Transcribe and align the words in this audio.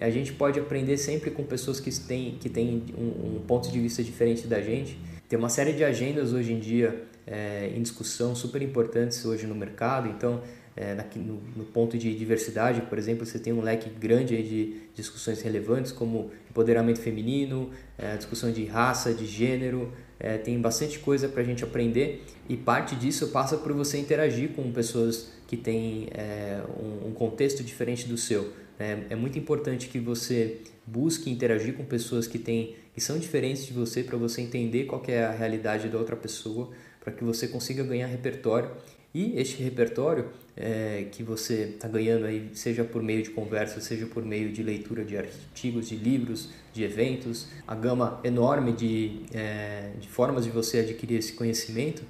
a 0.00 0.10
gente 0.10 0.32
pode 0.32 0.58
aprender 0.58 0.96
sempre 0.96 1.30
com 1.30 1.44
pessoas 1.44 1.78
que 1.80 1.90
têm, 2.00 2.36
que 2.40 2.48
têm 2.48 2.82
um, 2.96 3.36
um 3.36 3.40
ponto 3.46 3.70
de 3.70 3.78
vista 3.78 4.02
diferente 4.02 4.46
da 4.46 4.60
gente. 4.60 4.98
Tem 5.28 5.38
uma 5.38 5.48
série 5.48 5.72
de 5.72 5.84
agendas 5.84 6.32
hoje 6.32 6.52
em 6.52 6.58
dia 6.58 7.04
é, 7.26 7.72
em 7.74 7.82
discussão 7.82 8.34
super 8.34 8.60
importantes 8.62 9.24
hoje 9.24 9.46
no 9.46 9.54
mercado, 9.54 10.08
então 10.08 10.42
é, 10.74 10.94
no, 11.16 11.40
no, 11.54 11.64
ponto 11.64 11.98
de 11.98 12.14
diversidade, 12.16 12.80
por 12.82 12.98
exemplo, 12.98 13.26
você 13.26 13.38
tem 13.38 13.52
um 13.52 13.60
leque 13.60 13.90
grande 13.90 14.42
de 14.42 14.80
discussões 14.94 15.42
relevantes 15.42 15.92
como 15.92 16.30
empoderamento 16.50 16.98
feminino, 16.98 17.70
é, 17.98 18.16
discussão 18.16 18.50
de 18.50 18.64
raça, 18.64 19.12
de 19.12 19.26
gênero, 19.26 19.92
é, 20.18 20.38
tem 20.38 20.58
bastante 20.60 20.98
coisa 20.98 21.28
para 21.28 21.42
a 21.42 21.44
gente 21.44 21.62
aprender 21.62 22.24
e 22.48 22.56
parte 22.56 22.96
disso 22.96 23.28
passa 23.28 23.56
por 23.56 23.72
você 23.72 23.98
interagir 23.98 24.50
com 24.50 24.70
pessoas 24.72 25.32
que 25.46 25.56
têm 25.56 26.08
é, 26.12 26.62
um, 26.80 27.08
um, 27.08 27.12
contexto 27.12 27.62
diferente 27.62 28.06
do 28.06 28.16
seu. 28.16 28.52
Né? 28.82 29.06
É 29.10 29.14
muito 29.14 29.38
importante 29.38 29.86
que 29.86 30.00
você 30.00 30.58
busque 30.84 31.30
interagir 31.30 31.74
com 31.74 31.84
pessoas 31.84 32.26
que, 32.26 32.36
têm, 32.36 32.74
que 32.92 33.00
são 33.00 33.16
diferentes 33.16 33.64
de 33.64 33.72
você 33.72 34.02
para 34.02 34.18
você 34.18 34.40
entender 34.40 34.86
qual 34.86 35.00
é 35.06 35.24
a 35.24 35.30
realidade 35.30 35.88
da 35.88 35.96
outra 35.96 36.16
pessoa, 36.16 36.68
para 36.98 37.12
que 37.12 37.22
você 37.22 37.46
consiga 37.46 37.84
ganhar 37.84 38.08
repertório 38.08 38.72
e 39.14 39.38
este 39.38 39.62
repertório 39.62 40.30
é, 40.56 41.06
que 41.12 41.22
você 41.22 41.74
está 41.74 41.86
ganhando 41.86 42.24
aí, 42.24 42.50
seja 42.54 42.82
por 42.82 43.02
meio 43.02 43.22
de 43.22 43.30
conversa, 43.30 43.80
seja 43.80 44.06
por 44.06 44.24
meio 44.24 44.50
de 44.50 44.62
leitura 44.64 45.04
de 45.04 45.16
artigos, 45.16 45.88
de 45.88 45.96
livros, 45.96 46.50
de 46.72 46.82
eventos, 46.82 47.48
a 47.68 47.76
gama 47.76 48.20
enorme 48.24 48.72
de, 48.72 49.20
é, 49.32 49.92
de 50.00 50.08
formas 50.08 50.44
de 50.44 50.50
você 50.50 50.80
adquirir 50.80 51.18
esse 51.18 51.34
conhecimento, 51.34 52.02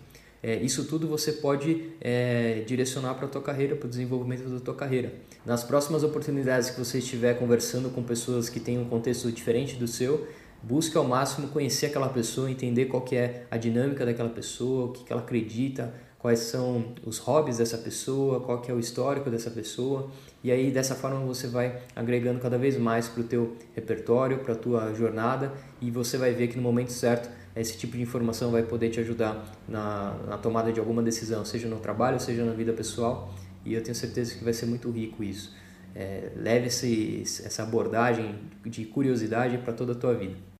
é, 0.42 0.56
isso 0.56 0.84
tudo 0.86 1.06
você 1.06 1.32
pode 1.32 1.92
é, 2.00 2.64
direcionar 2.66 3.14
para 3.14 3.26
a 3.26 3.28
tua 3.28 3.40
carreira, 3.40 3.76
para 3.76 3.86
o 3.86 3.88
desenvolvimento 3.88 4.48
da 4.48 4.58
tua 4.58 4.74
carreira. 4.74 5.12
Nas 5.46 5.62
próximas 5.62 6.02
oportunidades 6.02 6.70
que 6.70 6.78
você 6.78 6.98
estiver 6.98 7.38
conversando 7.38 7.90
com 7.90 8.02
pessoas 8.02 8.48
que 8.48 8.58
têm 8.58 8.78
um 8.78 8.86
contexto 8.86 9.30
diferente 9.30 9.76
do 9.76 9.86
seu, 9.86 10.26
busque 10.62 10.96
ao 10.96 11.04
máximo 11.04 11.48
conhecer 11.48 11.86
aquela 11.86 12.08
pessoa, 12.08 12.50
entender 12.50 12.86
qual 12.86 13.02
que 13.02 13.14
é 13.14 13.46
a 13.50 13.56
dinâmica 13.56 14.04
daquela 14.04 14.30
pessoa, 14.30 14.86
o 14.86 14.92
que, 14.92 15.04
que 15.04 15.12
ela 15.12 15.22
acredita, 15.22 15.94
quais 16.22 16.38
são 16.38 16.94
os 17.04 17.18
hobbies 17.18 17.58
dessa 17.58 17.76
pessoa, 17.76 18.40
qual 18.40 18.60
que 18.60 18.70
é 18.70 18.74
o 18.74 18.78
histórico 18.78 19.28
dessa 19.28 19.50
pessoa 19.50 20.08
e 20.42 20.52
aí 20.52 20.70
dessa 20.70 20.94
forma 20.94 21.18
você 21.18 21.48
vai 21.48 21.82
agregando 21.96 22.38
cada 22.38 22.56
vez 22.56 22.78
mais 22.78 23.08
para 23.08 23.22
o 23.22 23.24
teu 23.24 23.56
repertório, 23.74 24.38
para 24.38 24.52
a 24.54 24.56
tua 24.56 24.94
jornada 24.94 25.52
e 25.80 25.90
você 25.90 26.16
vai 26.16 26.32
ver 26.32 26.46
que 26.46 26.56
no 26.56 26.62
momento 26.62 26.92
certo 26.92 27.28
esse 27.56 27.76
tipo 27.76 27.96
de 27.96 28.02
informação 28.02 28.52
vai 28.52 28.62
poder 28.62 28.88
te 28.90 29.00
ajudar 29.00 29.44
na, 29.68 30.14
na 30.28 30.38
tomada 30.38 30.72
de 30.72 30.78
alguma 30.78 31.02
decisão, 31.02 31.44
seja 31.44 31.66
no 31.66 31.80
trabalho, 31.80 32.20
seja 32.20 32.44
na 32.44 32.52
vida 32.52 32.72
pessoal 32.72 33.34
e 33.64 33.74
eu 33.74 33.82
tenho 33.82 33.96
certeza 33.96 34.36
que 34.36 34.44
vai 34.44 34.52
ser 34.52 34.66
muito 34.66 34.88
rico 34.92 35.24
isso. 35.24 35.52
É, 35.94 36.30
leve 36.36 36.68
esse, 36.68 37.22
essa 37.44 37.64
abordagem 37.64 38.36
de 38.64 38.84
curiosidade 38.84 39.58
para 39.58 39.72
toda 39.72 39.92
a 39.92 39.96
tua 39.96 40.14
vida. 40.14 40.51